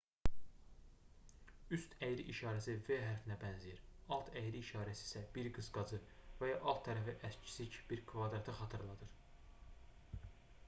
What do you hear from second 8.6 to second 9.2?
xatırladır